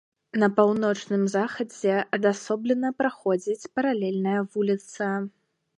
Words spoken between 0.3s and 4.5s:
На паўночным захадзе адасоблена праходзіць паралельная